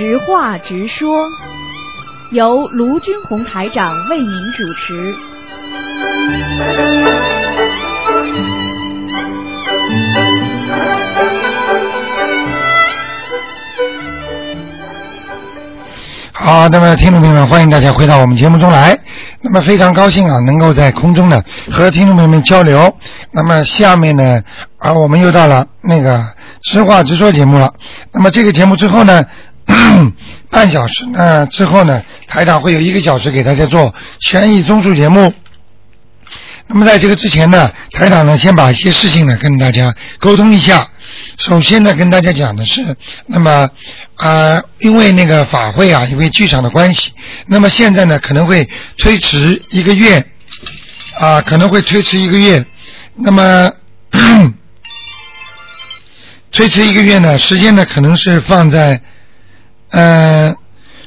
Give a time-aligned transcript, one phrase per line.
[0.00, 1.28] 实话直说，
[2.30, 5.14] 由卢军红台长为您主持。
[16.32, 18.98] 好，那么听众朋友们，欢迎大家回到我们节目中来。
[19.42, 22.96] 那么非常高兴啊，能够在空中呢和听众朋友们交流。
[23.32, 24.40] 那么下面呢
[24.78, 26.24] 啊，我们又到了那个
[26.62, 27.74] 实话直说节目了。
[28.14, 29.26] 那么这个节目之后呢，
[30.50, 35.32] 半小时呢之后呢，台长会有一个小时给大家做权益综述节目。
[36.66, 40.88] 那么在这个之前呢，台长呢先把一些事情呢跟大家沟通一下。
[41.38, 42.94] 首先呢，跟大家讲的是，
[43.26, 43.68] 那么
[44.14, 47.12] 啊，因为那个法会啊，因为剧场的关系，
[47.46, 50.24] 那么现在呢可能会推迟一个月，
[51.18, 52.64] 啊，可能会推迟一个月。
[53.16, 53.72] 那么
[56.52, 59.02] 推迟一个月呢，时间呢可能是放在，
[59.90, 60.54] 呃，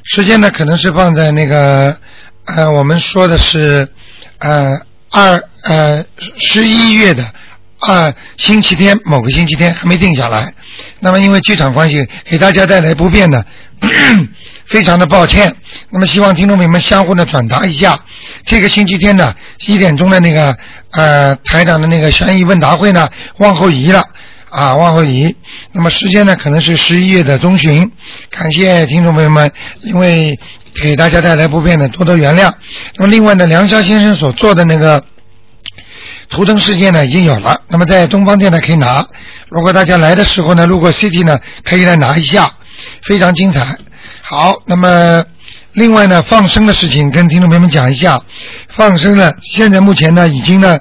[0.04, 1.98] 时间呢可能是放在那个
[2.46, 3.88] 呃，我们说的是
[4.40, 4.80] 呃
[5.12, 6.04] 二呃
[6.38, 7.26] 十一月的。
[7.86, 10.54] 啊，星期天某个星期天还没定下来。
[11.02, 13.44] 那么因为剧场关系，给大家带来不便呢，
[14.66, 15.54] 非常的抱歉。
[15.90, 18.00] 那么希望听众朋友们相互的转达一下。
[18.46, 19.36] 这个星期天呢，
[19.68, 20.58] 一点钟的那个
[20.92, 24.02] 呃台长的那个悬疑问答会呢，往后移了
[24.54, 25.36] 啊，往后移。
[25.72, 27.92] 那么时间呢，可能是十一月的中旬。
[28.30, 29.52] 感谢听众朋友们，
[29.82, 30.40] 因为
[30.76, 32.54] 给大家带来不便的，多多原谅。
[32.98, 35.04] 那么另外呢，梁霄先生所做的那个。
[36.30, 39.06] 图腾事件呢已经有了，那么在东方电台可以拿。
[39.50, 42.52] 如果大家来的时候呢，路过 CT 呢，可以来拿一下，
[43.04, 43.78] 非常精彩。
[44.24, 45.24] 好，那么
[45.74, 48.20] 另外呢，放生的事情跟听众朋友们讲一下。
[48.70, 50.80] 放生呢，现在目前呢，已经呢，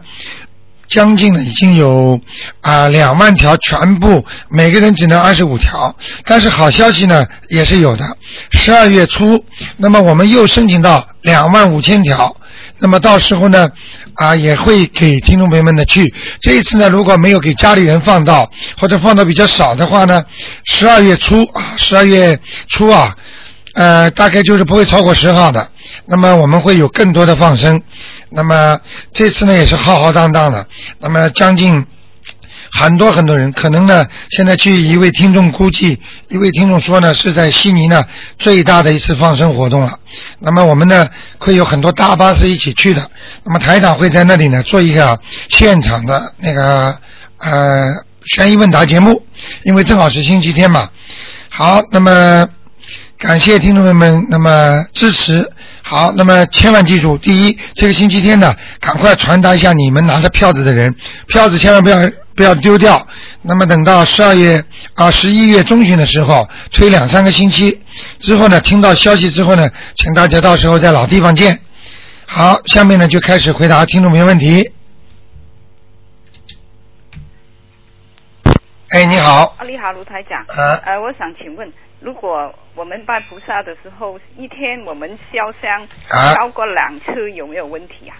[0.88, 2.20] 将近呢已经有
[2.60, 5.94] 啊两万条，全部每个人只能二十五条。
[6.24, 8.04] 但是好消息呢也是有的，
[8.50, 9.44] 十二月初，
[9.76, 12.36] 那么我们又申请到两万五千条。
[12.78, 13.70] 那么到时候呢，
[14.14, 16.12] 啊，也会给听众朋友们的去。
[16.40, 20.24] 这一次呢，如果没有给家里人放到，或者放到比较少的话呢，
[20.64, 23.14] 十二月初啊，十二月初啊，
[23.74, 25.70] 呃，大概就是不会超过十号的。
[26.06, 27.80] 那么我们会有更多的放生。
[28.34, 28.80] 那么
[29.12, 30.66] 这次呢，也是浩浩荡荡的。
[30.98, 31.86] 那么将近。
[32.74, 38.02] 很多很多人可能呢，现在据一位听众估计，一位听众说呢，是在悉尼呢
[38.38, 39.98] 最大的一次放生活动了。
[40.38, 41.06] 那么我们呢
[41.38, 43.10] 会有很多大巴士一起去的。
[43.44, 45.20] 那么台长会在那里呢做一个
[45.50, 46.96] 现场的那个
[47.38, 47.88] 呃
[48.24, 49.22] 悬疑问答节目，
[49.64, 50.88] 因为正好是星期天嘛。
[51.50, 52.48] 好，那么。
[53.22, 55.48] 感谢听众朋友们，那么支持
[55.80, 60.92] 好，那么千万记住，第一，这个星期天呢，赶快传达一下你们拿着票子的人，
[61.28, 61.98] 票子千万不要
[62.34, 63.06] 不要丢掉。
[63.42, 67.78] 那么等到十二月啊十一月中旬的时候，推两三个星期
[68.18, 71.56] 之后呢，听到消息之后呢，请大家到时候在老地方见。
[72.26, 74.68] 好，下面呢就开始回答听众朋友问题。
[78.92, 79.54] 哎，你好。
[79.56, 80.38] 啊，你好，卢台长。
[80.48, 80.78] 啊。
[80.84, 81.72] 呃，我想请问。
[82.00, 85.88] 如果我们拜菩萨的时候，一天我们烧香
[86.36, 88.12] 烧过两次，有没有问题啊？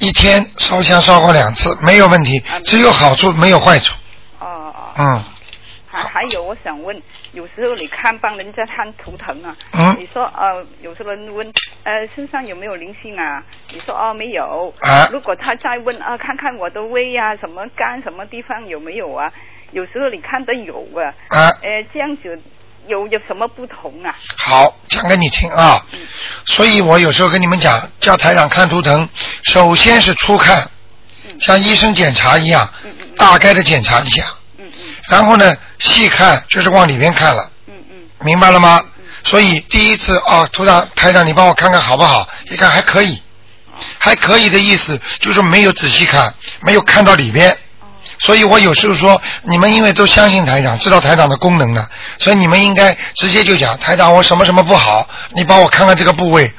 [0.00, 3.94] 一天烧香烧过两次没有问题，只有好处没有坏处。
[4.38, 4.92] 哦哦。
[4.98, 5.24] 嗯。
[5.88, 7.00] 还还有，我想问，
[7.32, 11.50] 有时候你看帮人家看图腾啊，你说呃，有时候人问
[11.84, 13.42] 呃身上有没有灵性啊？
[13.72, 14.74] 你说哦没有。
[14.80, 15.08] 啊。
[15.10, 19.32] 如果他再问啊，看看我的胃啊，什么肝什么地方有没有啊？
[19.72, 21.12] 有时候你看的有啊。
[21.36, 21.50] 啊。
[21.62, 22.40] 呃，这样子。
[22.88, 24.12] 有有什么不同啊？
[24.36, 25.86] 好，讲给你听啊。
[25.92, 26.00] 嗯。
[26.46, 29.08] 所以我有时候跟你们讲，叫台长看图腾，
[29.44, 30.68] 首先是初看，
[31.38, 32.68] 像医生检查一样，
[33.14, 34.24] 大概的检查一下。
[34.58, 34.94] 嗯嗯。
[35.08, 37.48] 然后呢，细看就是往里面看了。
[37.68, 37.96] 嗯嗯。
[38.26, 38.84] 明白了吗？
[39.22, 42.28] 所以第一次啊，图长台长，你帮我看看好不好？
[42.50, 43.22] 一看还可以，
[43.98, 47.56] 还可以的意思就是没有仔细看，没有看到里边。
[48.18, 51.88] 所以我有时候说，你们因为都相信台长，知道台长的功能的，
[52.18, 56.52] 所以你们应该直接就讲台长，我什么什么不好，你帮我看看这个部位，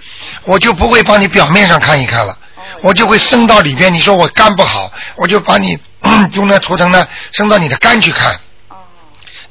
[0.43, 2.37] 我就不会帮你表面上看一看了，
[2.81, 3.93] 我就会伸到里边。
[3.93, 5.77] 你说我肝不好，我就把你
[6.33, 8.39] 用那图腾呢伸到你的肝去看。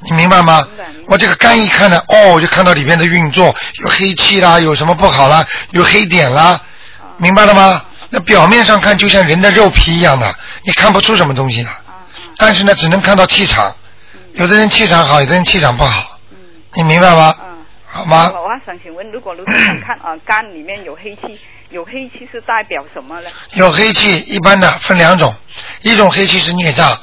[0.01, 0.67] 你明白吗？
[1.07, 6.59] 我这个肝一看呢，哦，我就看到里边的运作，有黑气啦，有什么不好啦，有黑点啦，
[7.17, 7.81] 明白了吗？
[8.09, 10.35] 那表面上看就像人的肉皮一样的，
[10.65, 11.71] 你看不出什么东西来。
[12.37, 13.75] 但是呢，只能看到气场，
[14.33, 16.19] 有的人气场好，有的人气场不好，
[16.73, 17.35] 你明白吗？
[17.41, 18.31] 嗯，好吗？
[18.33, 19.53] 我还想请问，如果如果
[19.85, 21.39] 看啊，肝里面有黑气，
[21.69, 23.29] 有黑气是代表什么呢？
[23.53, 25.33] 有黑气，一般的分两种，
[25.81, 26.97] 一种黑气是孽障，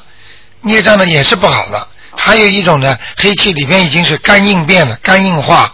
[0.61, 5.73] 孽障呢也是不好的，还有一种呢，黑气里边已经是肝硬变了，肝硬化，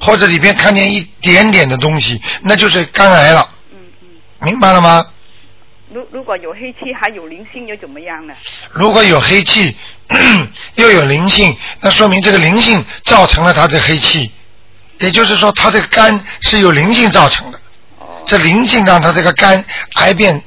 [0.00, 3.48] 或者里边看见一点点的东西，那就是肝癌了。
[3.72, 4.08] 嗯嗯。
[4.46, 5.06] 明白了吗？
[5.94, 8.34] 如如果有黑气还有灵性又怎么样呢？
[8.72, 9.76] 如果有黑气
[10.74, 14.32] 又有灵性，那说明这个灵性造成了他的黑气，
[14.98, 17.58] 也就是说他这个肝是由灵性造成的。
[18.00, 18.24] 哦。
[18.26, 19.64] 这灵性让他这个肝
[19.94, 20.42] 癌变，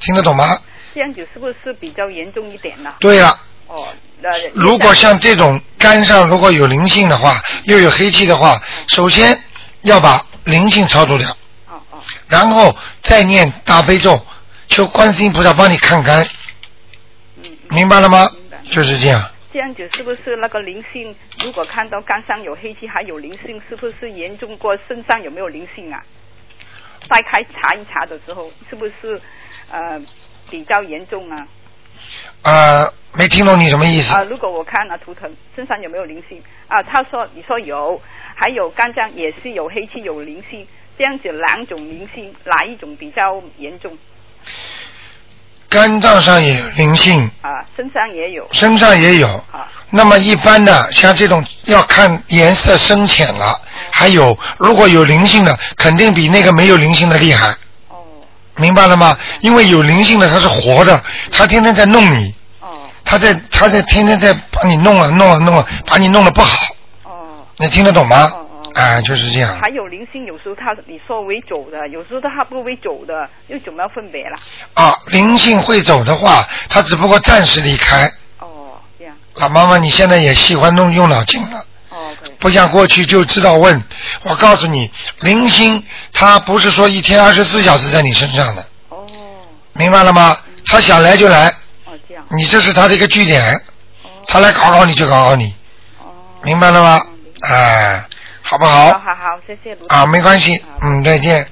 [0.00, 0.58] 听得懂吗？
[0.92, 2.92] 这样子是不是比较严重一点呢？
[2.98, 3.38] 对了。
[3.68, 3.86] 哦，
[4.20, 9.40] 那如果像这种肝上如果有灵性的话，又有黑气的话，首先
[9.82, 11.30] 要把灵性超度掉。
[11.68, 12.00] 哦哦。
[12.26, 14.20] 然后再念大悲咒。
[14.68, 16.26] 求观世音菩萨帮你看看，
[17.70, 18.30] 明白了吗？
[18.70, 19.30] 就是这样。
[19.50, 21.14] 这样子是不是那个灵性？
[21.42, 26.02] 如果看到肝上有黑气还有灵性，是不是严重过身上有没有灵性啊？
[27.08, 29.20] 再开查一查的时候，是不是
[29.70, 30.00] 呃
[30.50, 31.48] 比较严重啊？
[32.42, 34.14] 呃，没听懂你什么意思。
[34.14, 36.42] 啊，如果我看了图腾，身上有没有灵性？
[36.68, 38.00] 啊，他说你说有，
[38.36, 40.68] 还有肝脏也是有黑气有灵性，
[40.98, 43.96] 这样子两种灵性，哪一种比较严重？
[45.68, 49.28] 肝脏上也有灵性，啊，身上也有，身上也有。
[49.28, 57.50] 啊，那么一般的像这种要看颜色深浅了，还有如果有灵性的，肯定比那个没有灵性的厉害。
[57.88, 57.96] 哦。
[58.56, 59.16] 明白了吗？
[59.40, 62.34] 因为有灵性的它是活的，它天天在弄你。
[62.60, 62.68] 哦。
[63.04, 66.66] 他在它在天天在把你弄啊弄啊弄啊，把你弄得不好。
[67.04, 67.10] 哦。
[67.58, 68.32] 你听得懂吗？
[68.74, 69.58] 哎，就是这样。
[69.60, 74.36] 还有灵性，有时候他你说会走的，有时候他不会走的，又怎么样分别了？
[74.74, 78.10] 啊，灵性会走的话，他只不过暂时离开。
[78.38, 79.14] 哦，这样。
[79.34, 81.64] 老妈妈，你现在也喜欢弄用脑筋了。
[81.90, 82.32] 哦，对。
[82.38, 83.82] 不像过去就知道问，
[84.22, 85.82] 我告诉你，灵性
[86.12, 88.64] 他不是说一天二十四小时在你身上的。
[88.88, 89.06] 哦。
[89.72, 90.36] 明白了吗？
[90.66, 91.48] 他想来就来。
[91.84, 92.24] 哦，这样。
[92.30, 93.54] 你这是他的一个据点。
[94.02, 94.10] 哦。
[94.26, 95.54] 他来搞搞你就搞搞你。
[96.00, 96.06] 哦。
[96.42, 97.00] 明白了吗？
[97.42, 98.04] 哎。
[98.50, 98.92] 好不好？
[98.92, 99.86] 好好好，谢谢卢。
[99.88, 101.46] 啊，没关系，嗯，再见。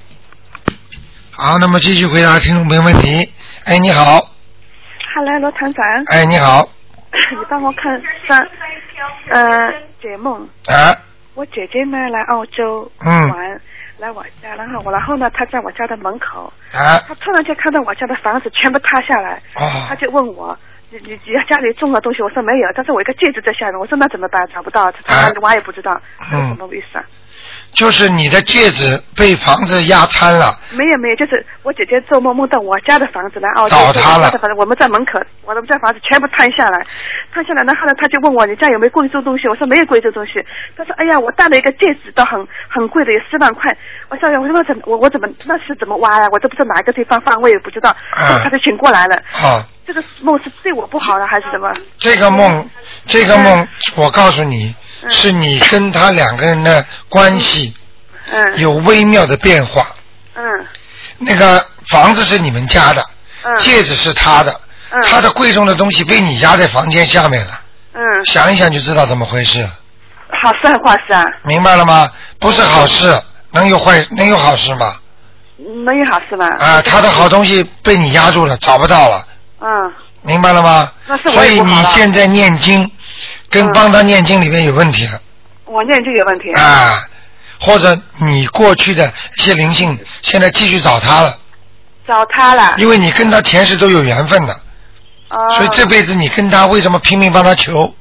[1.29, 3.31] 好，那么继续回答听众朋友问题。
[3.65, 4.19] 哎，你好。
[5.13, 5.83] Hello，罗团长。
[6.07, 6.67] 哎，你好。
[7.37, 8.39] 你帮我看三，
[9.29, 9.71] 呃，
[10.01, 10.41] 解梦。
[10.65, 10.97] 啊。
[11.35, 13.61] 我姐姐呢来澳洲玩，
[13.99, 16.51] 来我家，然后我然后呢，她在我家的门口。
[16.73, 16.97] 啊。
[17.07, 19.39] 她突然间看到我家的房子全部塌下来。
[19.53, 19.69] 哦。
[19.87, 20.57] 她就问我。
[20.89, 22.21] 你你你家里种了东西？
[22.21, 23.79] 我说没有，但是我一个戒指在下面。
[23.79, 24.47] 我说那怎么办？
[24.53, 27.03] 找不到，他挖也不知道，是什么意思啊？
[27.73, 30.51] 就是你的戒指被房子压瘫了。
[30.71, 34.31] 没有没有，就是我姐姐做梦梦到我家的房子来澳洲，倒塌了。
[34.55, 36.79] 我们在门口，我们家房子全部瘫下来，
[37.33, 39.47] 瘫下来，然后呢，他就问我你家有没有贵重东西？
[39.49, 40.33] 我说没有贵重东西。
[40.75, 42.39] 他说哎呀，我戴了一个戒指，倒很
[42.69, 43.75] 很贵的，有四万块。
[44.09, 46.29] 我说呀，我说怎么我我怎么那是怎么挖呀？
[46.31, 47.95] 我都不知道哪一个地方放，我也不知道。
[48.11, 49.21] 他就醒过来了。
[49.31, 49.61] 好。
[49.87, 51.73] 这个梦是对我不好的还是什么？
[51.97, 52.69] 这个梦，
[53.05, 54.75] 这个梦，我告诉你，
[55.09, 57.73] 是你跟他两个人的关系，
[58.29, 59.87] 嗯，有微妙的变化。
[60.35, 60.43] 嗯。
[61.19, 63.01] 那个房子是你们家的，
[63.43, 64.59] 嗯，戒指是他的，
[64.91, 67.61] 嗯，他的贵重的东西被你压在房间下面了。
[67.93, 68.25] 嗯。
[68.25, 69.65] 想一想就知道怎么回事。
[70.43, 71.23] 好事还是坏事啊？
[71.43, 72.11] 明白了吗？
[72.39, 73.17] 不是好事，
[73.51, 74.97] 能有坏能有好事吗？
[75.85, 76.45] 能有好事吗？
[76.59, 79.25] 啊，他的好东西被你压住了，找不到了。
[79.67, 80.89] 嗯，明白了吗？
[81.25, 82.89] 所以你现在念经，
[83.49, 85.19] 跟帮他念经里面有问题了。
[85.65, 87.03] 我念经有问题啊？
[87.59, 91.35] 或者你过去的一些灵性，现在继续找他了。
[92.07, 92.75] 找他了。
[92.77, 94.53] 因为你跟他前世都有缘分的。
[95.27, 95.49] 哦。
[95.49, 97.93] 所以这辈子你跟他为什么拼命帮他求，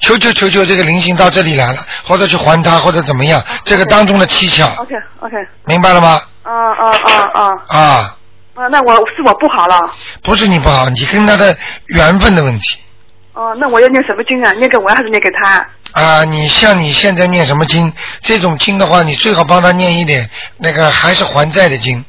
[0.00, 3.42] 求求求求这个灵性到这里来了，或者去还他，或者怎么样？
[3.64, 4.66] 这个当中的蹊跷。
[4.76, 5.36] OK OK。
[5.64, 6.20] 明白了吗？
[6.42, 7.78] 啊啊啊啊。
[7.78, 8.16] 啊。
[8.54, 9.92] 啊，那我是我不好了。
[10.22, 11.56] 不是你不好，你跟他的
[11.88, 12.78] 缘分的问题。
[13.32, 14.52] 哦，那我要念什么经啊？
[14.52, 15.66] 念给我还是念给他？
[15.92, 17.92] 啊，你像你现在念什么经？
[18.20, 21.98] 这种经的话，你最好帮他念一点那个还是还债的经，《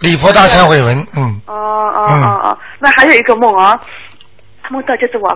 [0.00, 1.02] 礼佛大忏悔文》。
[1.16, 1.40] 嗯。
[1.46, 3.80] 哦哦哦哦，那还有一个梦啊，
[4.68, 5.28] 梦到就是我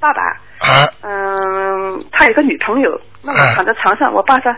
[0.00, 0.68] 爸爸。
[0.68, 0.88] 啊。
[1.02, 2.90] 嗯，他有个女朋友，
[3.22, 4.52] 那我躺在床上，我爸说。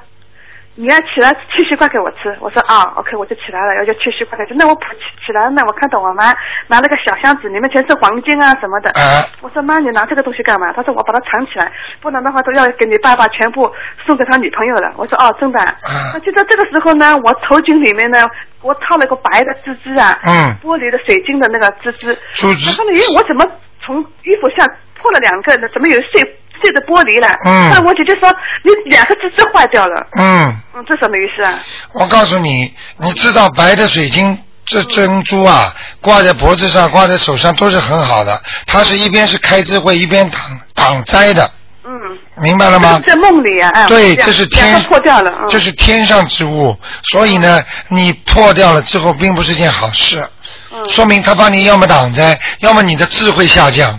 [0.74, 4.54] 你要起来切西瓜给我吃，我说啊，OK，我就起来了，我就切西瓜给吃。
[4.54, 4.80] 那我起
[5.26, 6.32] 起来呢，我看到我妈
[6.66, 8.88] 拿了个小箱子，里面全是黄金啊什么的。
[8.92, 10.72] 啊、我说妈，你拿这个东西干嘛？
[10.72, 13.70] 他说我把它藏起来，不然的话都要给你爸爸全部
[14.06, 14.90] 送给他女朋友了。
[14.96, 15.60] 我说哦，真的。
[15.60, 15.76] 啊、
[16.14, 18.26] 那就在这个时候呢，我头巾里面呢，
[18.62, 22.16] 我套了个白的吱吱啊，嗯，玻璃的水晶的那个吱吱。
[22.32, 22.66] 珠子。
[22.66, 23.44] 他说咦，我怎么
[23.82, 24.66] 从衣服下
[24.98, 25.68] 破了两个呢？
[25.74, 26.38] 怎么有碎？
[26.62, 28.30] 碎的玻璃了，嗯，那我姐姐说
[28.64, 31.58] 你两个吱吱坏掉了，嗯，嗯，这什么意思啊？
[31.94, 40.40] 我告诉你，你知道白的水晶这珍珠啊，挂在脖子上、挂在手上都是很好的，它是一边是开智慧，一边挡
[40.74, 41.50] 挡灾的，
[41.84, 41.92] 嗯。
[42.04, 43.00] 嗯，明白了吗？
[43.06, 46.76] 在梦里啊，哎对，这是天个破掉了，嗯，这是天上之物，
[47.10, 50.24] 所以呢，你破掉了之后，并不是件好事，
[50.72, 53.98] 嗯，说明他帮你要么挡灾，要么你的智慧下降。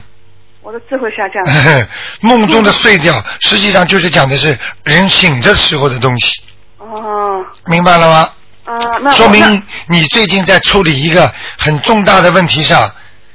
[0.64, 1.44] 我的智慧下降，
[2.22, 6.42] 梦中的碎掉，实际上就是讲的是人醒着时候的东西，
[6.78, 8.30] 哦，明白了吗？
[8.66, 12.90] 啊，那说明你最近在处理一个很重大的问题上，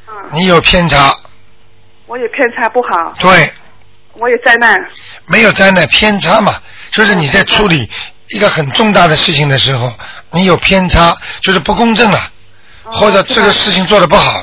[0.08, 1.14] 嗯，你有偏差，
[2.06, 3.52] 我也偏差不好，对，
[4.14, 4.82] 我有灾难，
[5.26, 6.54] 没有灾难偏差嘛，
[6.90, 7.90] 就是你在处理
[8.28, 9.92] 一个很重大的事情的时候，
[10.30, 12.18] 你有偏差，就是不公正了，
[12.84, 14.42] 哦或者这个事情做的不好，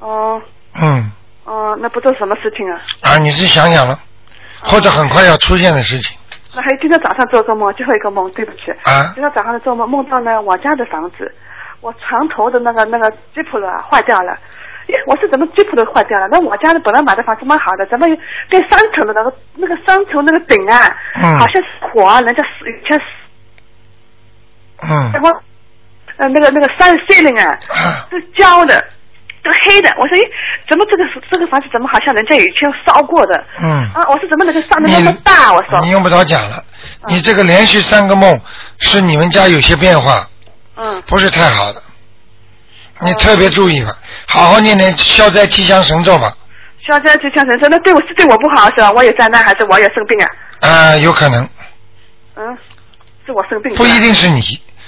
[0.00, 0.38] 哦。
[0.78, 1.10] 嗯，
[1.46, 2.80] 哦，那不知道什么事情啊？
[3.02, 4.68] 啊，你是想想了，哦。
[4.70, 6.18] 或者很快要出现的事情，
[6.54, 9.12] 那还有今天早上做个梦，最后一个梦，对不起，啊。
[9.14, 11.32] 今天早上的做梦梦到呢，我家的房子，
[11.80, 14.36] 我床头的那个那个吉普了坏掉了。
[14.88, 16.28] 咦，我是怎么吉普都坏掉了？
[16.30, 18.16] 那我家的本来买的房子蛮好的，怎么有
[18.50, 20.78] 跟三层的那个那个三层那个顶啊，
[21.14, 21.38] 嗯。
[21.38, 23.00] 好像是火啊，人家是以前
[24.82, 25.12] 嗯。
[25.12, 25.30] 什么
[26.16, 28.08] 呃那个那个三 ceiling 啊，啊。
[28.10, 28.84] 是焦的，
[29.46, 29.88] 这个黑的。
[29.96, 30.28] 我说，咦，
[30.68, 33.44] 怎么这个这个房子怎么好像人家以前烧过的？
[33.62, 33.68] 嗯。
[33.94, 35.52] 啊，我说怎么能够烧的那么大？
[35.52, 36.56] 我说，你用不着讲了，
[37.06, 38.40] 嗯你这个连续三个梦
[38.78, 40.26] 是你们家有些变化，
[40.76, 41.80] 嗯，不是太好的，
[43.00, 43.92] 你哦特别注意吧，
[44.26, 46.32] 好好念念消灾吉祥神咒吧，
[46.86, 48.90] 消灾吉祥神咒，那对我是对我不好是吧？
[48.92, 50.28] 我有灾难还是我有生病啊？
[50.68, 51.48] 啊、有可能
[52.34, 52.58] 嗯，
[53.24, 54.42] 是我生病不一定是你，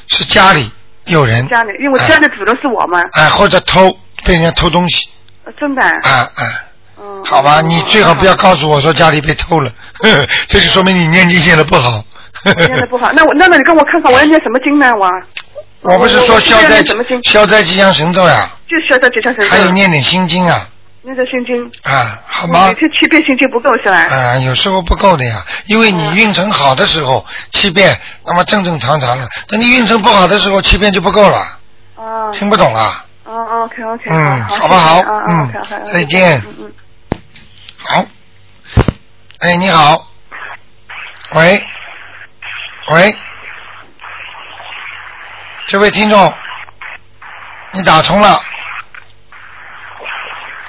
[0.09, 0.71] 是家里
[1.07, 3.97] 有人，家里，因为家里主人是我嘛，啊、或者偷
[4.29, 5.09] 被人家偷东西，
[5.47, 5.91] 呃真的啊。
[6.03, 6.43] 啊啊，
[7.01, 12.05] 嗯，好吧，嗯你最好不要告诉我说家里被偷了，呵 呵这就说明你念经念的不好。
[12.45, 13.11] 念的不好。
[13.13, 14.93] 那我那那你跟我看看 我要念什么经呢？
[14.95, 15.11] 我
[15.93, 16.85] 我不是说消灾？
[17.23, 19.49] 消灾吉祥神咒呀，就消灾吉祥神咒。
[19.49, 20.69] 还有念点心经啊，
[21.03, 21.65] 念点心经。
[21.93, 22.75] 啊，好吗每？
[22.75, 23.97] 天七遍心经不够是吧？
[24.15, 31.59] 啊，有时候不够的呀，因为你运程好的时候七遍，那么正正常常的；等你运程不好的时候，七遍就不够了。
[31.97, 33.05] 哦听不懂啊？
[33.29, 35.53] 哦哦，OK OK，嗯好，好不好嗯
[35.93, 36.73] 再见嗯嗯。
[37.77, 38.07] 好。
[39.41, 40.09] 哎，你好。
[41.35, 41.63] 喂。
[42.89, 43.15] 喂。
[45.67, 46.35] 这位听众，
[47.73, 48.41] 你打通了。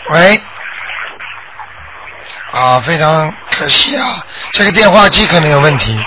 [0.09, 0.41] 喂。
[2.51, 5.97] 啊，非常可惜啊，这个电话机可能有问题。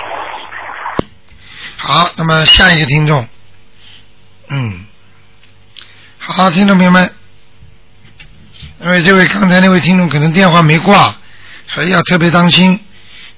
[1.79, 3.27] 好，那么下一个听众，
[4.51, 4.87] 嗯，
[6.25, 7.13] 好，听众朋友们，
[8.81, 11.17] 因为这位刚才那位听众可能电话没挂，
[11.67, 12.79] 所以要特别当心。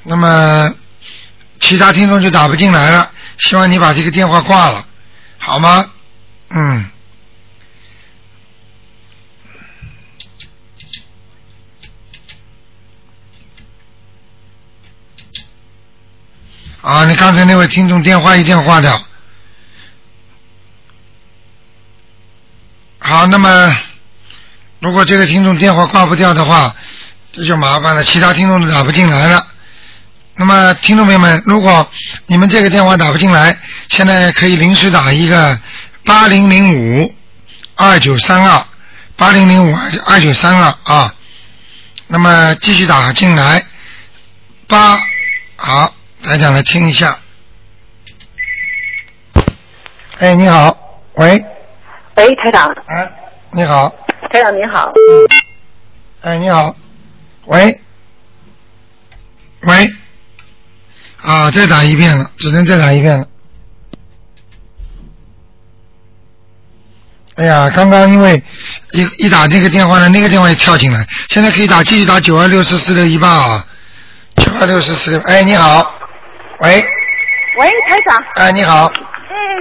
[0.03, 0.71] 那么
[1.61, 4.87] 其他听众就打不进来了，希望你把这个电话挂了，
[5.39, 5.91] 好吗？
[6.51, 6.91] 嗯。
[16.83, 19.03] 啊，你刚才那位听众电话一定要挂掉。
[23.07, 23.77] 好，那么
[24.81, 26.75] 如果这个听众电话挂不掉的话，
[27.33, 29.47] 这就麻烦了，其他听众都打不进来了。
[30.37, 31.87] 那么，听众朋友们，如果
[32.29, 33.59] 你们这个电话打不进来，
[33.89, 35.61] 现在可以临时打一个
[36.07, 37.15] 八零零五
[37.77, 38.65] 二九三二
[39.17, 41.15] 八零零五二九三二啊。
[42.07, 43.67] 那么继续打进来，
[44.67, 44.99] 八
[45.57, 47.19] 好，台长来听一下。
[50.21, 50.75] 哎，你好，
[51.17, 51.45] 喂，
[52.17, 53.11] 喂，台长，哎，
[53.51, 53.93] 你好，
[54.31, 55.27] 台长您好，嗯。
[56.23, 56.75] 哎，你好，
[57.47, 57.81] 喂，
[59.63, 59.93] 喂，
[61.23, 63.27] 啊，再打一遍了，只能再打一遍了。
[67.37, 68.41] 哎呀，刚刚因为
[68.93, 73.67] 一一打这个电话呢，那个电话也跳进来，现在可以打，继续打九二六四四六一八啊，
[74.37, 75.93] 九二六四四六，哎，你好，
[76.61, 76.77] 喂，
[77.59, 78.95] 喂，台长，哎，你好，哎，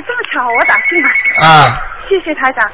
[0.05, 2.71] 这么巧，我打进来，啊，谢谢台长。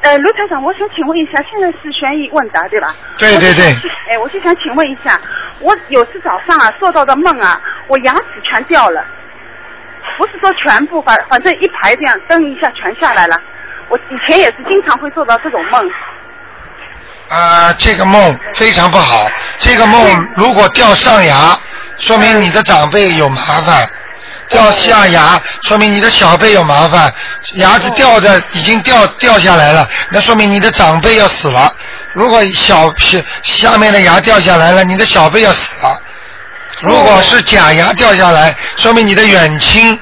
[0.00, 2.94] 呃，卢台长，我想请问一下，现在是悬疑问答对吧？
[3.16, 3.64] 对对对
[4.08, 5.18] 哎，我就想请问一下，
[5.60, 9.02] 我有次早上啊做到的梦啊，我牙齿全掉了，
[10.18, 13.40] 不是说全部，反反正一排这样蹬一下全下来了。
[13.88, 15.90] 我以前也是经常会做到这种梦。
[17.30, 19.26] 啊，这个梦非常不好。
[19.56, 21.56] 这个梦如果掉上牙，
[21.96, 23.86] 说明你的长辈有麻烦；
[24.48, 27.12] 掉下牙，说明你的小辈有麻烦。
[27.54, 31.72] 牙齿掉的已经掉掉下来了，那说明你的长辈要死了。
[32.12, 36.00] 如果小是下面的牙掉下来了，你的小辈要死了。
[36.82, 39.98] 如果是假牙掉下来，说明你的远亲。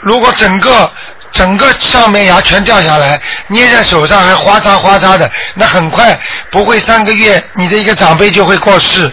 [0.00, 0.92] 如果整个
[1.32, 6.18] 整个上面牙全掉下来，捏在手上还哗嚓哗嚓的，那很快
[6.50, 9.12] 不会三个月，你的一个长辈就会过世。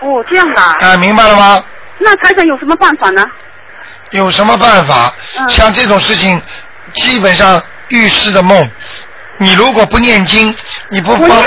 [0.00, 0.76] 哦，这样的啊。
[0.80, 1.64] 啊，明白了吗？
[1.98, 3.24] 那台长有什么办法呢？
[4.10, 5.12] 有什么办法？
[5.38, 6.40] 嗯像这种事情，
[6.92, 8.68] 基本上预示的梦，
[9.38, 10.54] 你如果不念经，
[10.88, 11.44] 你不我帮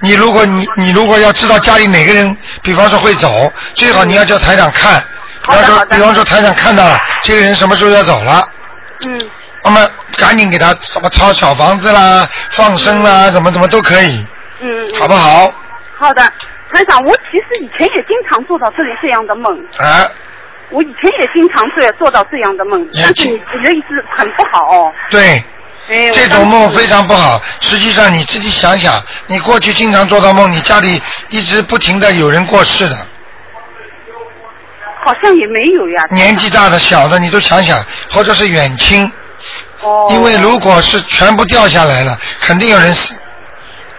[0.00, 5.02] 你如果你你如果要知道家里哪个人，比方说会走，最好你要叫台长看，
[5.42, 8.46] 比方说比方说台长看到了这个人什么时候要走了，
[9.06, 9.30] 嗯，
[9.62, 14.26] 那么赶紧给他什么抄小房子啦、放生啦，怎么怎么都可以，
[14.60, 14.98] 嗯嗯。
[14.98, 15.52] 好不好？
[15.96, 16.22] 好的，
[16.74, 20.10] 台长，我其实以前也经常做到这里这样的梦，啊，
[20.70, 24.92] 我以前也经常做做到这样的梦，但是你你的意思很不好哦。
[25.10, 25.42] 对。
[25.86, 27.38] 这种梦非常不好。
[27.60, 32.96] 实际上你自己想想，你过去经常做到梦，你家里一直不停的有人过世的，
[35.04, 36.06] 好像也没有呀。
[36.10, 37.78] 年纪大的、小的，你都想想，
[38.10, 39.12] 或者是远亲。
[39.82, 40.06] 哦。
[40.08, 43.14] 因为如果是全部掉下来了，肯定有人死。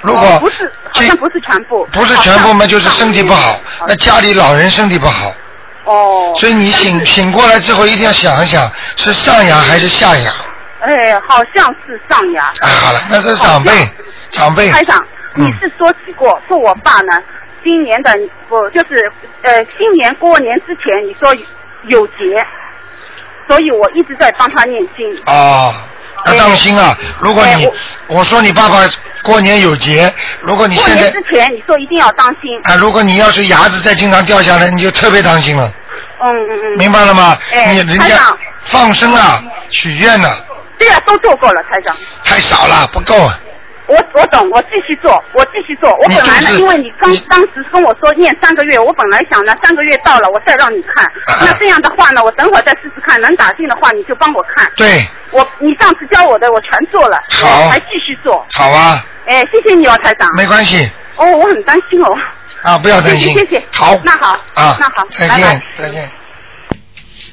[0.05, 1.85] 如果哦不是，好像不是全部。
[1.91, 5.33] 不是全部嘛，就是身体不好，那家里老人身体不好，
[5.85, 6.33] 哦。
[6.35, 10.31] 所以你醒醒过来之后一定要想一想，是上牙还是下牙？
[10.81, 12.45] 哎，好像是上牙。
[12.59, 13.71] 啊，好了，那是长辈，
[14.29, 14.69] 长辈。
[14.69, 15.03] 台长，
[15.35, 17.17] 嗯你是说起过，说我爸呢，
[17.63, 18.15] 今年的
[18.47, 21.33] 不就是呃新年过年之前，你说
[21.87, 22.45] 有节，
[23.47, 25.17] 所以我一直在帮他念经。
[25.25, 25.73] 哦，
[26.25, 26.97] 要当心啊！
[27.19, 27.71] 如果你哎
[28.07, 28.81] 我说你爸爸
[29.21, 32.59] 过年有节，如果你现在年之前，你说一定要当心。
[32.63, 35.71] 啊，如果你要是牙齿再经常掉下来，你就特别当心了，
[36.21, 36.77] 嗯嗯嗯。
[36.77, 37.37] 明白了吗？
[37.51, 40.37] 哎你人家放生啊，许愿呐、
[40.79, 41.95] 对啊，都做过了，台长。
[42.23, 43.23] 太少了，不够。
[43.23, 43.39] 啊
[43.87, 45.89] 我我懂，我继续做，我继续做。
[45.95, 51.05] 我本来呢，因为你刚你当时跟我说念三个月，我本来想呢，三个月到了我再让你看。
[51.05, 54.69] 啊那这样的话呢，我等会儿再试试看，能打进的话你就帮我看。
[54.75, 58.45] 对，我你上次教我的我全做了，好还继续做。
[58.53, 60.29] 好啊，哎，谢谢你哦，台长。
[60.35, 62.17] 没关系哦，我很担心哦。
[62.63, 63.33] 啊，不要担心。
[63.33, 63.95] 谢谢谢谢好。
[64.03, 66.11] 那好啊，那好再见拜拜，再见。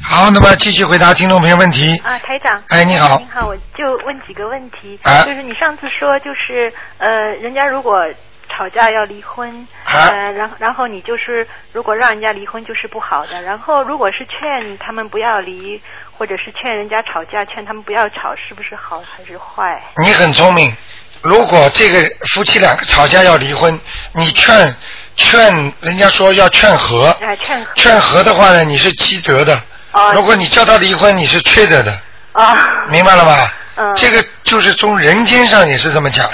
[0.05, 1.97] 好，那么继续回答听众朋友问题。
[2.05, 2.63] 啊，台长。
[2.69, 4.99] 哎你好你好，我就问几个问题。
[5.05, 8.05] 啊就是你上次说，就是呃，人家如果
[8.49, 15.81] 吵架要离婚，啊呃，然后然后你就是如果让人家离婚就是不好的，然后如果是劝他们不要离，
[16.19, 19.81] 或者是劝人家吵架，劝他们不要吵，是不是好还是坏？
[20.03, 20.75] 你很聪明。
[21.23, 23.79] 如果这个夫妻两个吵架要离婚，
[24.13, 24.75] 你劝
[25.15, 27.71] 劝人家说要劝和，啊，劝和。
[27.77, 29.59] 劝和的话呢，你是积德的。
[29.93, 31.97] 哦如果你叫他离婚，你是缺德的，
[32.33, 32.57] 啊。
[32.89, 33.55] 明白了吧？
[33.77, 36.29] 嗯这个就是从人间上也是这么讲，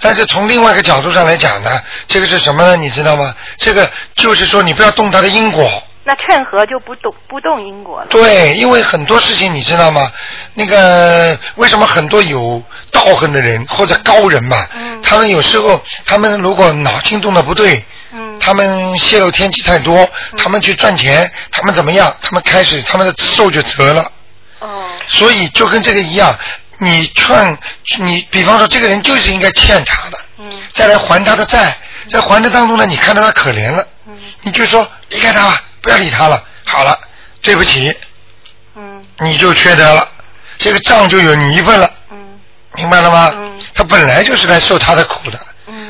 [0.00, 1.70] 但是从另外一个角度上来讲呢，
[2.06, 2.76] 这个是什么呢？
[2.76, 3.34] 你知道吗？
[3.56, 5.82] 这个就是说你不要动他的因果。
[6.06, 8.06] 那劝和就不动不动因果了。
[8.10, 10.12] 对，因为很多事情你知道吗？
[10.52, 17.84] 那个为什么很多有道行的人或者高人嘛，嗯他们有时候他们如果脑筋动的不对，嗯
[18.44, 22.14] 他们泄露天机太多，他们去赚钱，他们怎么样？
[22.20, 24.12] 他们开始他们的寿就折了。
[24.58, 24.84] 哦。
[25.08, 26.36] 所以就跟这个一样，
[26.76, 27.58] 你劝
[28.00, 31.74] 你，比方说这个人就是应该欠他的，嗯再来还他的债，
[32.10, 36.98] 在还的当中呢，你看到他可怜了，嗯你就说离开他吧，不要理他了，好了，
[37.40, 37.96] 对不起，
[38.76, 40.06] 嗯你就缺德了，
[40.58, 42.38] 这个账就有你一份了，嗯
[42.74, 43.32] 明白了吗？
[43.34, 45.43] 嗯他本来就是来受他的苦的，嗯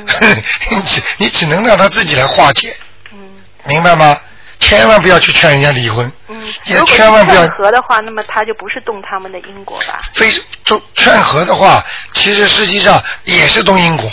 [0.70, 2.76] 你只你只能让他自己来化解，
[3.12, 3.18] 嗯
[3.64, 4.16] 明白吗？
[4.60, 6.40] 千万不要去劝人家离婚，嗯。
[6.64, 10.00] 也千万不要劝和的话，那么他就不是动他们的因果吧？
[10.14, 10.30] 非
[10.64, 14.10] 就劝和的话，其实实际上也是动因果，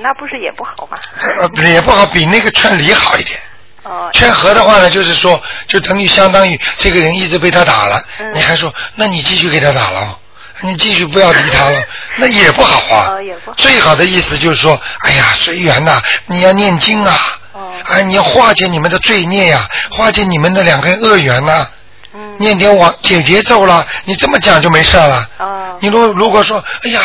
[0.00, 0.98] 那不是也不好吗？
[1.38, 3.38] 呃，也不好，比那个劝离好一点。
[3.84, 4.10] 哦。
[4.12, 10.18] 劝和的话呢，就是说，就等于相当于这个人一直被他打了，嗯你还说，那你继续给他打了，
[10.60, 11.82] 你继续不要理他了，
[12.16, 13.08] 那也不好啊。
[13.10, 17.14] 哦也不好最好的意思就是说，哎呀，随缘呐，你要念经啊，
[17.52, 21.66] 哦哎，你要化解你们的罪孽呀、化解你们的两个恶缘呐、
[22.14, 22.36] 嗯。
[22.38, 25.28] 念点往解节奏了，你这么讲就没事了。
[25.38, 25.76] 哦。
[25.80, 27.00] 你如如果说，哎呀，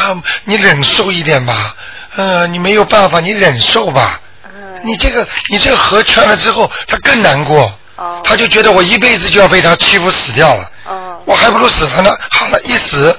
[0.46, 1.76] 你忍受一点吧，
[2.16, 4.20] 呃，你没有办法，你忍受吧。
[4.46, 4.82] 嗯。
[4.84, 7.72] 你这个你这个河劝了之后，他更难过。
[7.98, 8.22] 哦。
[8.24, 10.72] 他就觉得我一辈子就要被他欺负死掉了。
[10.86, 11.22] 哦。
[11.26, 12.16] 我还不如死了呢。
[12.30, 13.18] 好了，一死，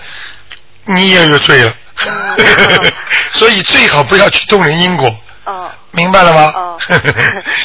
[0.86, 1.72] 你也有罪了。
[2.06, 2.92] 嗯
[3.32, 5.14] 所以最好不要去动人因果，
[5.44, 5.70] 哦。
[5.92, 6.52] 明白了吗？
[6.56, 6.78] 哦。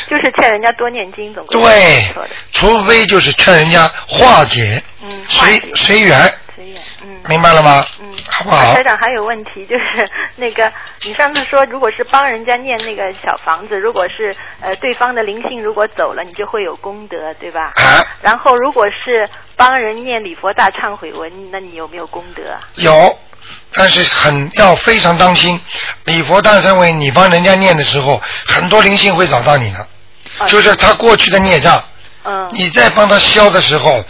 [0.09, 2.05] 就是劝人家多念经，总对
[2.51, 5.23] 除非就是劝人家化解，嗯。
[5.29, 7.21] 随随缘，随缘，嗯。
[7.29, 7.85] 明白了吗？
[8.01, 17.71] 嗯，好不好台长还有问题，就是那个你上次说，如果是帮人家念那个小房子，如果是呃对方的灵性如果走了，你就会有功德，对吧？
[17.75, 22.41] 啊，然后如果是帮人念礼佛大忏悔文，那你有没有功德？
[22.75, 23.19] 有，
[23.73, 25.61] 但是很要非常当心。
[26.05, 29.79] 礼佛大忏悔，你帮人家念的时候，很多灵性会找到你的。
[30.39, 31.83] 啊就是他过去的孽障。
[32.23, 34.03] 嗯你在帮他消的时候，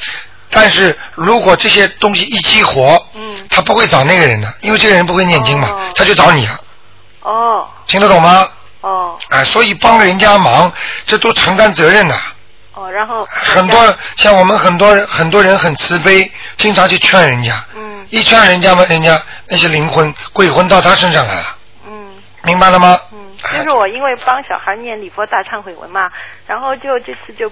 [0.49, 3.35] 但是如果这些东西一激活，嗯。
[3.49, 5.79] 他不会找那个人的，因为这个人不会念经嘛，哦。
[5.95, 6.53] 他就找你了，
[7.21, 7.67] 哦。
[7.85, 8.47] 听得懂吗？
[8.81, 9.17] 哦。
[9.29, 10.71] 啊，所以帮人家忙，
[11.05, 12.15] 这都承担责任的。
[12.73, 18.05] 哦，然后很多像我们很多人很多人很慈悲，经常去劝人家，嗯。
[18.09, 21.55] 一劝人家嘛，人家那些灵魂鬼魂到他身上来了，
[21.87, 22.15] 嗯。
[22.43, 22.99] 明白了吗？
[23.11, 23.17] 嗯，
[23.57, 26.09] 就是我因为帮小孩念礼佛大忏悔文嘛，
[26.45, 27.51] 然后就这次就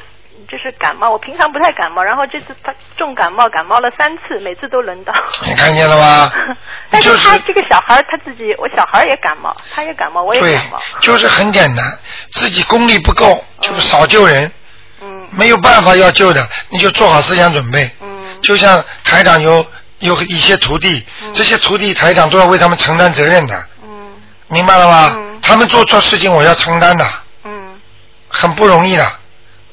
[0.49, 5.13] 就是感冒，我平常不太感冒，然后这次他重感冒，感冒了三次，每次都轮到。
[5.45, 6.31] 你看见了吗？
[6.89, 11.85] 但是就是他这个小孩他自己，我小孩也感冒，他也感冒，我也对感冒。，就是很简单，
[12.31, 14.51] 自己功力不够，就是少救人，
[15.01, 15.27] 嗯。
[15.31, 17.89] 没有办法要救的，你就做好思想准备。
[18.01, 18.41] 嗯。
[18.41, 19.65] 就像台长有
[19.99, 24.13] 有一些徒弟，这些徒弟台长都要为他们承担责任的，嗯。
[24.47, 25.11] 明白了吗？
[25.15, 25.39] 嗯。
[25.41, 27.05] 他们做错事情，我要承担的，
[27.43, 27.79] 嗯。
[28.29, 29.11] 很不容易的，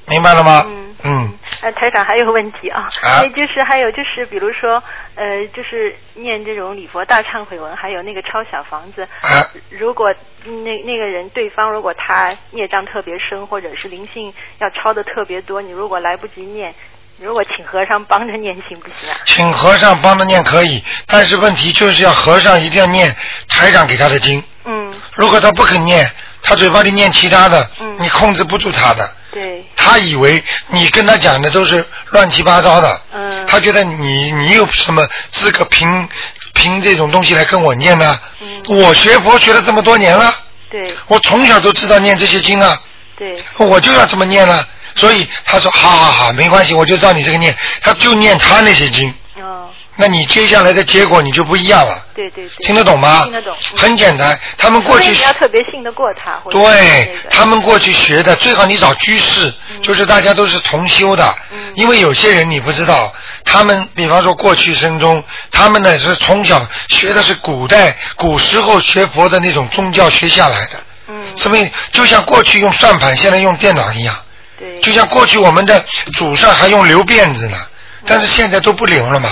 [0.07, 0.65] 明白了吗？
[0.67, 0.83] 嗯。
[1.05, 3.23] 嗯，呃，台长还有个问题啊，啊。
[3.23, 4.81] 那就是还有就是比如说
[5.17, 9.43] 呃，就是念这种礼佛大忏悔文，还有那个抄小房子，啊。
[9.69, 16.73] 如果那那个人对方如果他孽障特别深，或者是灵性要抄的特别多，你如果来不及念，
[17.19, 19.19] 如果请和尚帮着念行不行啊？
[19.25, 23.13] 请和尚帮着念可以，但是问题就是要和尚一定要念
[23.49, 26.07] 台长给他的经，嗯，如果他不肯念，
[26.43, 29.11] 他嘴巴里念其他的，嗯你控制不住他的。
[29.33, 36.09] 对，他以为你跟他讲的都是乱七八糟的，嗯他觉得你你有什么资格凭
[36.53, 38.21] 凭这种东西来跟我念呢？
[38.41, 40.35] 嗯我学佛学了这么多年了，
[40.71, 42.79] 对我从小都知道念这些经啊，
[43.17, 44.67] 对，我就要这么念了。
[44.95, 49.09] 所以他说好好好，没关系，我就照你这个念，他就念他那些经。
[49.41, 53.25] 哦，那你接下来的结果你就不一样了，对对对，听得懂吗？
[53.25, 59.53] 听得懂，嗯很简单，他们过去所以你要特别信得过他，对他们过去学的，最好你找居士，
[59.83, 61.35] 就是大家都是同修的。
[61.53, 63.13] 嗯因为有些人你不知道，
[63.45, 70.73] 他们比方说过去生中，他们呢是从小学的是古代古时候学佛的那种宗教学下来的。
[71.09, 71.71] 嗯，说明？
[71.93, 74.15] 就像过去用算盘，现在用电脑一样。
[74.59, 75.83] 对，就像过去我们的
[76.15, 79.31] 祖上还用留辫子呢，嗯但是现在都不留了嘛。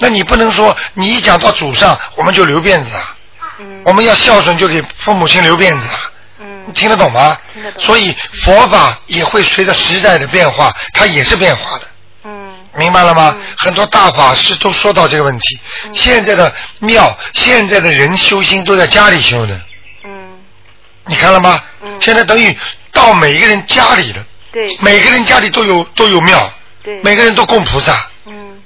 [0.00, 3.16] 那你不能说你一讲到祖上我们就留辫子啊，
[3.58, 6.12] 嗯我们要孝顺就给父母亲留辫子啊。
[6.40, 7.36] 嗯你听得懂吗？
[7.54, 11.86] 听得懂所以佛法也会随着时代的变化，它也是变化的，
[12.24, 13.34] 嗯明白了吗？
[13.38, 15.58] 嗯很多大法师都说到这个问题。
[15.92, 19.60] 现在的庙，现在的人修心都在家里修的，
[20.04, 20.38] 嗯，
[21.06, 21.60] 你看了吗？
[21.82, 22.56] 嗯现在等于
[22.92, 26.52] 到每一个人家里了，对每个人家里都有都有庙，
[26.84, 27.92] 对，每个人都供菩萨，
[28.26, 28.62] 嗯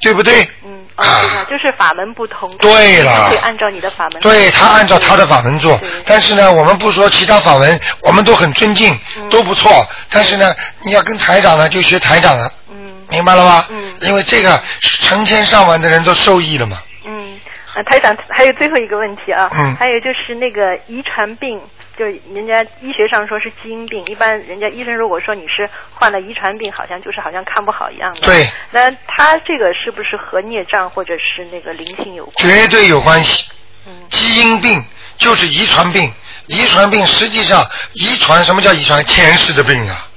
[0.00, 0.48] 对不对？
[0.96, 1.46] 嗯，哦， 对吧？
[1.48, 9.86] 就是法门不同，对了他会按照你的法门，对他按照他的法门做，但是呢，我们不说其他法门，我们都很尊敬，嗯都不错。
[10.10, 13.66] 但是呢，你要跟台长呢，就学台长的，嗯明白了吧？
[13.70, 16.78] 嗯因为这个成千上万的人都受益了嘛。
[17.04, 17.38] 嗯，
[17.74, 21.60] 啊，台长还有最后一个问题啊，嗯还有就是那个遗传病，
[21.98, 28.20] 就是人家医学上说是基因病，一般人家医生如果说你是患了遗传病，好像就是好像看不好一样的。
[28.20, 32.34] 对，那他这个是不是和孽障或者是那个灵性有关？
[32.36, 33.48] 绝对有关系。
[33.86, 34.82] 嗯基因病
[35.16, 36.12] 就是遗传病，
[36.46, 39.04] 遗传病实际上遗传什么叫遗传？
[39.06, 40.08] 前世的病啊，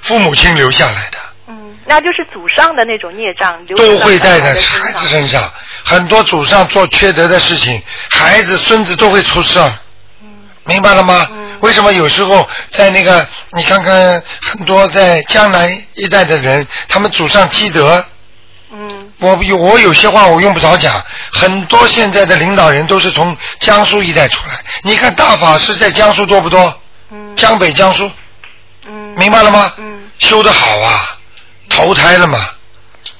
[0.00, 1.18] 父母亲留下来的。
[1.48, 5.42] 嗯，那就是祖上的那种孽障流都会带在在孩子身上，
[5.84, 9.72] 很多祖上做缺德的事情，孩子、孙子都会出事儿。
[10.70, 11.28] 明白了吗？
[11.60, 18.04] 为什么有时候在那个，你看看很多在江南一带的人，他们祖上积德。
[18.72, 21.02] 嗯我有我有些话我用不着讲，
[21.32, 24.54] 很多现在的领导人都是从江苏一带出来。
[24.82, 26.80] 你看大法师在江苏多不多？
[27.10, 28.08] 嗯江北江苏，
[28.86, 29.72] 嗯明白了吗？
[29.76, 31.16] 嗯修得好啊，
[31.68, 32.48] 投胎了嘛，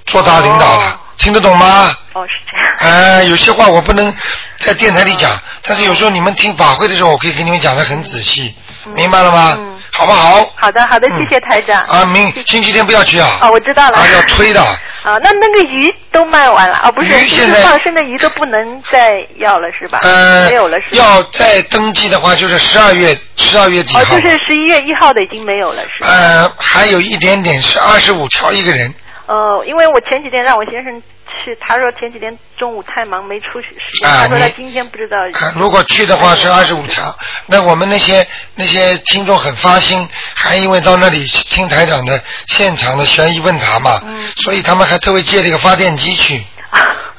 [0.06, 1.94] 做大领导了，哦听得懂吗？
[2.12, 2.94] 哦是这样。
[2.94, 4.14] 哎，有些话我不能
[4.58, 5.30] 在电台里讲，
[5.66, 8.54] 但是有时候你们听法会的时候，我可以给你们讲的很仔细，
[8.94, 9.54] 明白了吗？
[9.58, 10.48] 嗯好不好？
[10.54, 11.82] 好的好的，嗯谢谢台长。
[11.82, 13.38] 啊，明星期天不要去啊。
[13.42, 13.98] 哦，我知道了。
[13.98, 14.60] 啊，要推的。
[15.02, 19.98] 啊，那那个鱼都卖完了哦，不是，就是鱼现在放生的鱼都不能再要了是吧？
[20.02, 20.96] 呃，没有了是吧？
[20.96, 24.00] 要再登记的话，就是十二月十二月几号？
[24.02, 26.06] 哦，就是十一月一号的已经没有了是吧？
[26.08, 28.94] 呃，还有一点点是二十五条一个人。
[29.26, 31.02] 呃，因为我前几天让我先生
[31.42, 35.16] 去，他说前几天中午太忙没出去时间，啊他说他今天不知道。
[35.18, 46.44] 啊，如果去的话是二十五条，那我们那些那些听众很发心，还因为到那里听台长的现场的悬疑问答嘛，嗯所以他们还特别借了一个发电机去，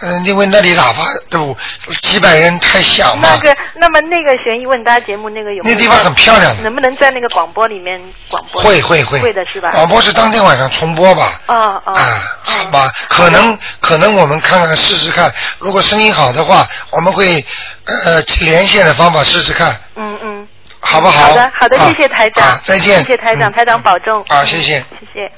[0.02, 1.56] 嗯，因为那里喇叭都
[2.02, 3.30] 几百人太响嘛。
[3.34, 8.62] 那个，那么那个悬疑问答节目那个有没有那地方很漂亮的能不能在那个广播里面广播？
[8.62, 9.72] 会会会，会的是吧？
[9.72, 11.40] 广播是当天晚上重播吧？
[11.46, 11.94] 啊哦。
[11.94, 17.46] 啊，好吧，可能可能我们看看试试看，如果声音好的话，我们会
[17.86, 20.48] 呃连线的方法试试看，嗯嗯。
[20.84, 21.28] 好不好？
[21.28, 22.98] 好的好的，啊谢谢台长啊，再见。
[23.02, 24.26] 谢谢台长，嗯台长保重。
[24.30, 24.80] 啊，谢谢。
[25.00, 25.32] 谢谢。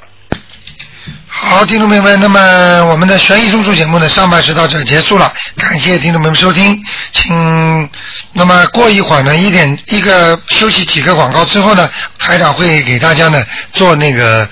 [1.35, 6.79] 好，听众朋友们，那么我们的悬疑综述节目呢，上半时到这结束了，感谢听众朋友们收听，
[7.11, 7.89] 请
[8.33, 13.43] 那么过一会儿呢，一点一个休息几个广告之后呢，台长会给大家呢
[13.73, 14.47] 做那个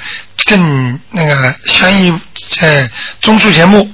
[0.46, 2.20] 更那个悬疑
[2.60, 2.90] 呃
[3.22, 3.88] 综述节目。